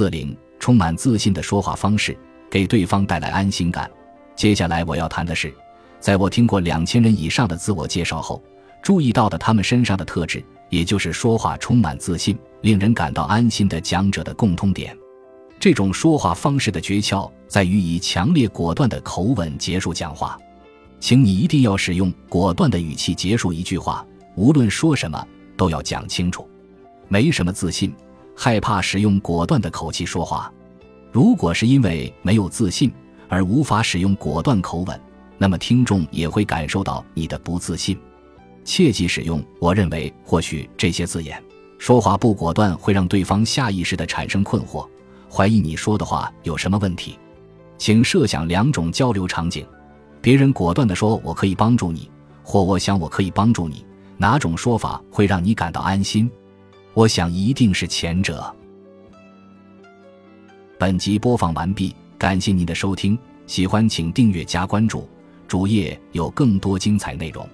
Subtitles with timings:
[0.00, 2.16] 自领、充满自信的说话方式，
[2.50, 3.90] 给对方带来安心感。
[4.34, 5.52] 接下来我要谈的是，
[5.98, 8.42] 在我听过两千人以上的自我介绍后，
[8.80, 14.96] 注意到的他们身上的特质，也就是说话充满自信、令人感到安心的讲者的共通点。
[15.58, 20.38] 这种说话方式的诀窍在于以强烈果断的口吻结束讲话，
[20.98, 24.02] 请你一定要使用果断的语气结束一句话，
[24.34, 25.22] 无论说什么
[25.58, 26.48] 都要讲清楚。
[27.06, 27.94] 没什么自信，
[28.34, 30.52] 害怕使用果断的口气说话。
[31.12, 32.92] 如果是因为没有自信
[33.28, 35.00] 而无法使用果断口吻，
[35.38, 37.98] 那么听众也会感受到你的不自信。
[38.64, 41.42] 切忌使用“我认为”或许这些字眼，
[41.78, 44.86] 说话不果断会让对方下意识地产生困惑。
[45.32, 47.18] 怀疑你说的话有什么问题，
[47.78, 49.66] 请设想两种交流场景：
[50.20, 52.10] 别人果断地说“我可以帮助你”，
[52.44, 53.84] 或“我想我可以帮助你”，
[54.18, 56.30] 哪种说法会让你感到安心？
[56.94, 58.54] 我想一定是前者。
[60.78, 65.08] 本集播放完毕，感谢您的收听，喜欢请订阅加关注，
[65.46, 67.48] 主页有更多精彩内容。